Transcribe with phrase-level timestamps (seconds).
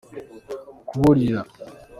[0.87, 1.41] kuburira.